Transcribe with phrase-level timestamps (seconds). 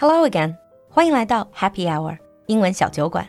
[0.00, 0.56] Hello again，
[0.88, 3.28] 欢迎来到 Happy Hour 英文小酒馆。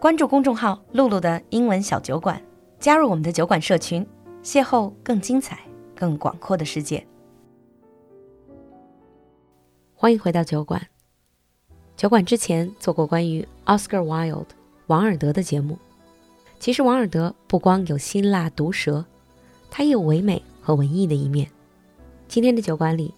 [0.00, 2.42] 关注公众号“露露的英文小酒馆”，
[2.80, 4.06] 加入我们的酒馆社群，
[4.42, 5.60] 邂逅更精彩、
[5.94, 7.06] 更广阔的世界。
[9.94, 10.80] 欢迎回到酒馆。
[11.98, 14.46] 酒馆之前做过关于 Oscar Wilde
[14.86, 15.78] 王尔德的节目。
[16.58, 19.04] 其实王尔德不光有辛辣毒舌，
[19.70, 21.50] 他也有唯美和文艺的一面。
[22.26, 23.12] 今天的酒馆里，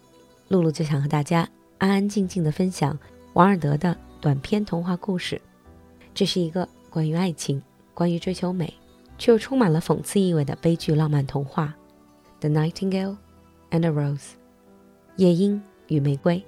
[0.49, 1.49] 露露就想和大家。
[1.79, 2.99] 安安静静的分享
[3.35, 5.41] 王尔德的短篇童话故事，
[6.13, 7.63] 这是一个关于爱情、
[7.95, 8.75] 关于追求美，
[9.17, 11.73] 却又充满了讽刺意味的悲剧浪漫童话
[12.41, 13.17] 《The Nightingale
[13.71, 14.17] and the Rose》
[15.17, 16.43] 夜莺与玫瑰。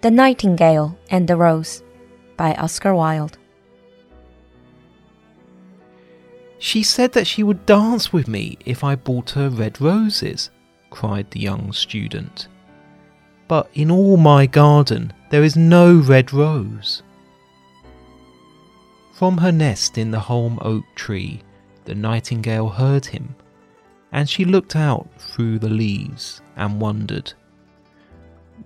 [0.00, 1.78] The Nightingale and the Rose》
[2.36, 3.32] by Oscar Wilde
[6.58, 10.50] She said that she would dance with me if I bought her red roses,
[10.90, 12.48] cried the young student.
[13.48, 17.02] But in all my garden there is no red rose.
[19.12, 21.42] From her nest in the holm oak tree,
[21.84, 23.34] the nightingale heard him,
[24.12, 27.32] and she looked out through the leaves and wondered.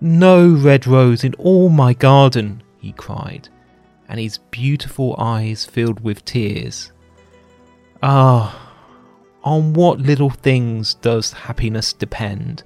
[0.01, 3.49] No red rose in all my garden, he cried,
[4.09, 6.93] and his beautiful eyes filled with tears.
[8.03, 8.73] Ah,
[9.45, 12.63] on what little things does happiness depend?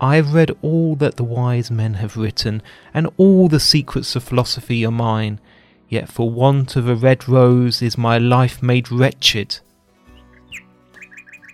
[0.00, 2.62] I have read all that the wise men have written,
[2.94, 5.40] and all the secrets of philosophy are mine,
[5.88, 9.58] yet for want of a red rose is my life made wretched.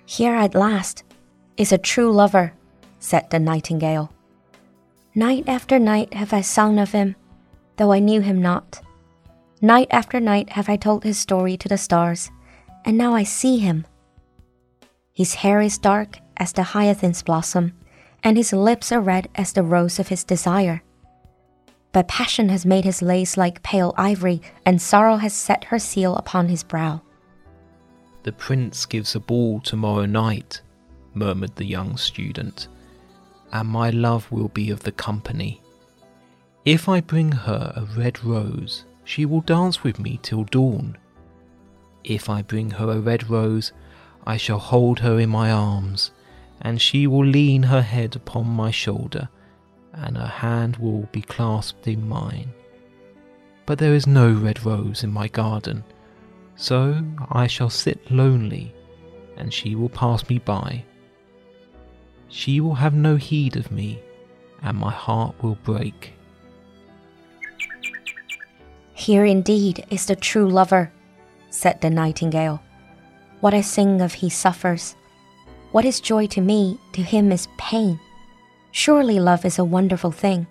[0.05, 1.05] Here at last
[1.57, 2.53] is a true lover,
[2.99, 4.13] said the nightingale.
[5.15, 7.17] Night after night have I sung of him,
[7.77, 8.81] though I knew him not.
[9.61, 12.31] Night after night have I told his story to the stars
[12.89, 13.87] and now I see him.
[15.13, 17.75] His hair is dark as the hyacinth blossom,
[18.25, 20.83] and his lips are red as the rose of his desire.
[21.93, 26.17] But passion has made his lace like pale ivory, and sorrow has set her seal
[26.17, 27.03] upon his brow.
[28.23, 30.63] The prince gives a ball tomorrow night,
[31.13, 32.69] murmured the young student,
[33.53, 35.61] and my love will be of the company.
[36.65, 40.97] If I bring her a red rose, she will dance with me till dawn
[42.05, 43.73] if I bring her a red rose,
[44.27, 46.11] I shall hold her in my arms,
[46.61, 49.29] and she will lean her head upon my shoulder,
[49.93, 52.53] and her hand will be clasped in mine.
[53.67, 55.85] But there is no red rose in my garden,
[56.57, 58.75] so I shall sit lonely,
[59.37, 60.85] and she will pass me by.
[62.29, 64.01] She will have no heed of me,
[64.63, 66.13] and my heart will break.
[68.95, 70.93] Here indeed is the true lover
[71.51, 72.63] said the nightingale.
[73.41, 74.97] What I sing of he suffers.
[75.71, 78.01] What is joy to me, to him is pain.
[78.73, 80.47] Surely love is a wonderful thing.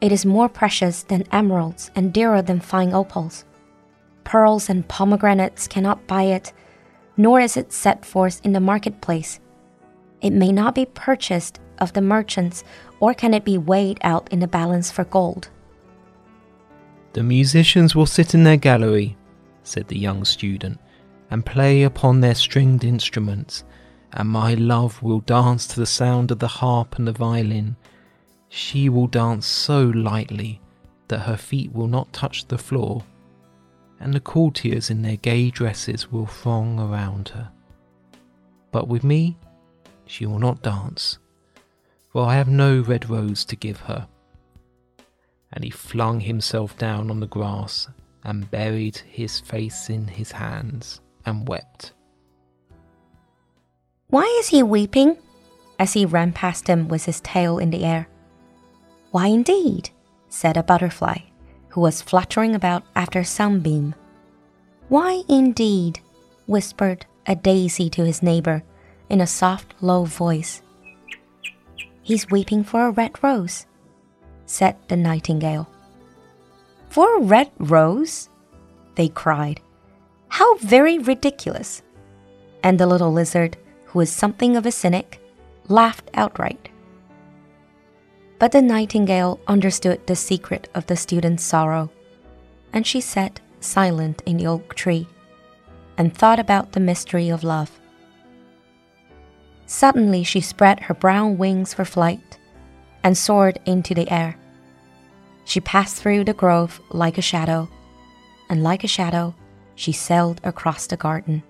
[0.00, 3.44] It is more precious than emeralds and dearer than fine opals.
[4.24, 6.52] Pearls and pomegranates cannot buy it,
[7.16, 9.40] nor is it set forth in the marketplace.
[10.20, 12.64] It may not be purchased of the merchants,
[13.00, 15.48] or can it be weighed out in the balance for gold.
[17.12, 19.16] The musicians will sit in their gallery
[19.64, 20.78] said the young student,
[21.30, 23.64] and play upon their stringed instruments,
[24.12, 27.76] and my love will dance to the sound of the harp and the violin.
[28.48, 30.60] She will dance so lightly
[31.08, 33.02] that her feet will not touch the floor,
[33.98, 37.50] and the courtiers in their gay dresses will throng around her.
[38.70, 39.36] But with me,
[40.06, 41.18] she will not dance,
[42.10, 44.06] for I have no red rose to give her.
[45.52, 47.88] And he flung himself down on the grass
[48.24, 51.92] and buried his face in his hands and wept.
[54.08, 55.16] Why is he weeping?
[55.78, 58.08] as he ran past him with his tail in the air.
[59.10, 59.90] Why, indeed,
[60.28, 61.18] said a butterfly,
[61.68, 63.94] who was fluttering about after a sunbeam.
[64.88, 66.00] Why, indeed,
[66.46, 68.62] whispered a daisy to his neighbor
[69.08, 70.62] in a soft, low voice.
[72.02, 73.66] He's weeping for a red rose,
[74.46, 75.68] said the nightingale.
[76.94, 78.28] For a red rose?
[78.94, 79.60] They cried.
[80.28, 81.82] How very ridiculous!
[82.62, 83.56] And the little lizard,
[83.86, 85.20] who was something of a cynic,
[85.66, 86.68] laughed outright.
[88.38, 91.90] But the nightingale understood the secret of the student's sorrow,
[92.72, 95.08] and she sat silent in the oak tree
[95.98, 97.72] and thought about the mystery of love.
[99.66, 102.38] Suddenly she spread her brown wings for flight
[103.02, 104.36] and soared into the air.
[105.44, 107.68] She passed through the grove like a shadow,
[108.48, 109.34] and like a shadow,
[109.74, 111.42] she sailed across the garden.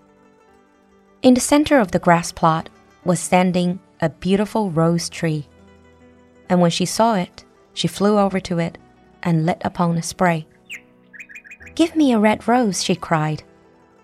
[1.22, 2.68] In the center of the grass plot
[3.04, 5.46] was standing a beautiful rose tree.
[6.48, 8.78] And when she saw it, she flew over to it
[9.22, 10.46] and lit upon a spray.
[11.74, 13.42] Give me a red rose, she cried,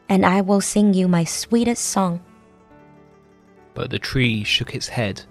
[0.08, 2.20] and I will sing you my sweetest song.
[3.74, 5.22] But the tree shook its head.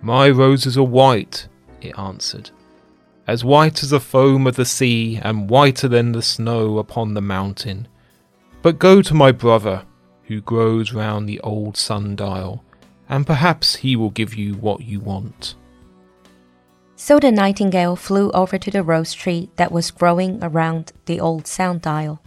[0.00, 1.48] My roses are white,
[1.80, 2.50] it answered,
[3.32, 7.22] as white as the foam of the sea and whiter than the snow upon the
[7.22, 7.88] mountain.
[8.60, 9.86] But go to my brother,
[10.24, 12.62] who grows round the old sundial,
[13.08, 15.54] and perhaps he will give you what you want.
[16.96, 21.46] So the nightingale flew over to the rose tree that was growing around the old
[21.46, 22.20] sundial.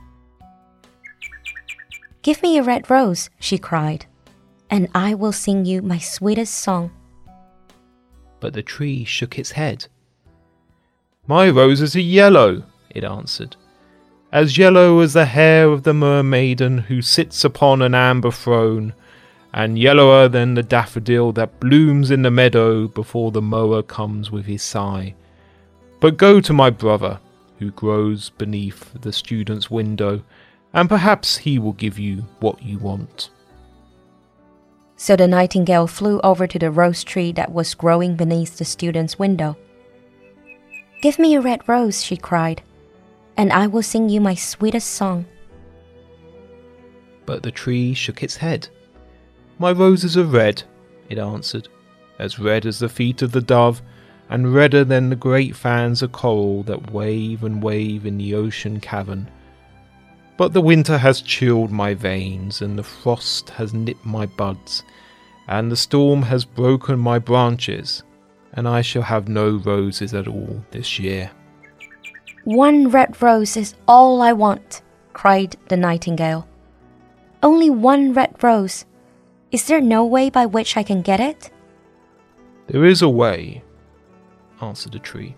[2.24, 4.08] Give me a red rose, she cried,
[4.72, 6.90] and I will sing you my sweetest song.
[8.40, 9.86] But the tree shook its head.
[11.28, 13.56] My roses are yellow, it answered,
[14.32, 18.94] as yellow as the hair of the mermaiden who sits upon an amber throne
[19.52, 24.46] and yellower than the daffodil that blooms in the meadow before the mower comes with
[24.46, 25.16] his sigh.
[26.00, 27.20] But go to my brother,
[27.58, 30.22] who grows beneath the student's window,
[30.74, 33.30] and perhaps he will give you what you want.
[34.98, 39.18] So the nightingale flew over to the rose tree that was growing beneath the student's
[39.18, 39.58] window.
[41.06, 42.64] Give me a red rose, she cried,
[43.38, 45.28] and I will sing you my sweetest song.
[47.28, 48.68] But the tree shook its head.
[49.60, 50.64] My roses are red,
[51.08, 51.68] it answered,
[52.18, 53.84] as red as the feet of the dove,
[54.32, 58.80] and redder than the great fans of coral that wave and wave in the ocean
[58.80, 59.30] cavern.
[60.38, 64.82] But the winter has chilled my veins, and the frost has nipped my buds,
[65.48, 68.02] and the storm has broken my branches,
[68.56, 71.32] and I shall have no roses at all this year.
[72.44, 74.82] One red rose is all I want,
[75.14, 76.48] cried the nightingale.
[77.42, 78.86] Only one red rose
[79.52, 81.50] is there no way by which I can get it?
[82.68, 83.64] There is a way,
[84.62, 85.36] answered the tree,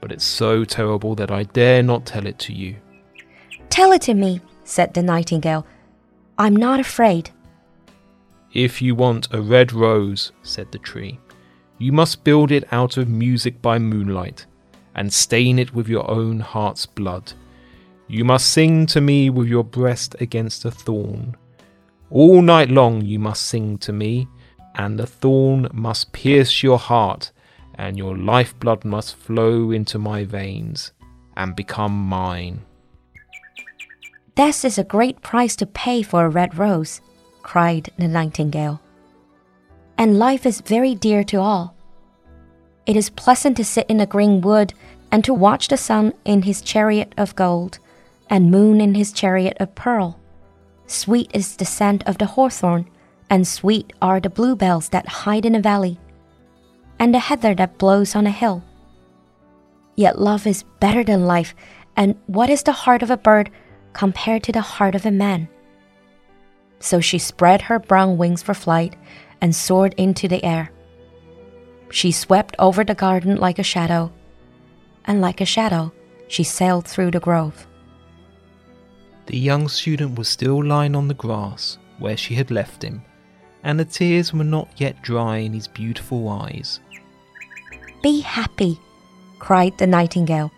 [0.00, 2.76] but it's so terrible that I dare not tell it to you.
[3.68, 5.66] Tell it to me, said the nightingale.
[6.38, 7.30] I'm not afraid.
[8.52, 11.18] If you want a red rose, said the tree,
[11.78, 14.46] you must build it out of music by moonlight,
[14.94, 17.32] and stain it with your own heart's blood.
[18.06, 21.36] You must sing to me with your breast against a thorn.
[22.10, 24.28] All night long you must sing to me,
[24.74, 27.32] and the thorn must pierce your heart,
[27.74, 30.92] and your lifeblood must flow into my veins
[31.36, 32.62] and become mine.
[34.36, 37.00] This is a great price to pay for a red rose,
[37.42, 38.80] cried the nightingale.
[39.96, 41.74] And life is very dear to all.
[42.86, 44.74] It is pleasant to sit in a green wood
[45.10, 47.78] and to watch the sun in his chariot of gold,
[48.28, 50.18] and moon in his chariot of pearl.
[50.86, 52.86] Sweet is the scent of the hawthorn,
[53.30, 55.98] and sweet are the bluebells that hide in a valley,
[56.98, 58.62] and the heather that blows on a hill.
[59.96, 61.54] Yet love is better than life,
[61.96, 63.50] and what is the heart of a bird
[63.92, 65.48] compared to the heart of a man?
[66.80, 68.96] So she spread her brown wings for flight
[69.44, 70.70] and soared into the air.
[71.90, 74.10] She swept over the garden like a shadow,
[75.04, 75.92] and like a shadow,
[76.28, 77.66] she sailed through the grove.
[79.26, 83.02] The young student was still lying on the grass where she had left him,
[83.62, 86.80] and the tears were not yet dry in his beautiful eyes.
[88.02, 88.80] Be happy,
[89.38, 90.52] cried the nightingale.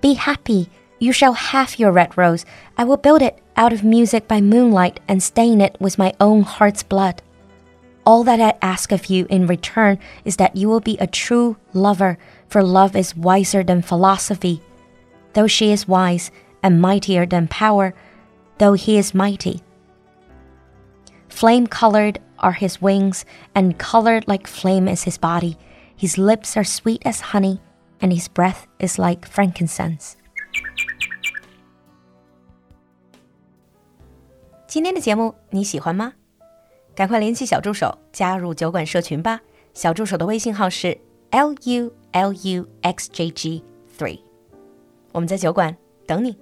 [0.00, 0.68] Be happy,
[0.98, 2.44] you shall have your red rose.
[2.76, 6.42] I will build it out of music by moonlight and stain it with my own
[6.42, 7.22] heart's blood.
[8.05, 11.57] All that I ask of you in return is that you will be a true
[11.73, 12.17] lover,
[12.47, 14.61] for love is wiser than philosophy.
[15.33, 16.31] Though she is wise,
[16.63, 17.93] and mightier than power,
[18.59, 19.61] though he is mighty.
[21.27, 25.57] Flame colored are his wings, and colored like flame is his body.
[25.95, 27.59] His lips are sweet as honey,
[28.01, 30.15] and his breath is like frankincense.
[34.67, 36.13] 今天的节目你喜欢吗？
[36.94, 39.40] 赶快联系小助手加入酒馆社群吧。
[39.74, 40.98] 小助手的微信号是
[41.30, 43.64] l u l u x j g
[43.98, 44.20] three，
[45.12, 45.74] 我们在酒馆
[46.06, 46.36] 等你。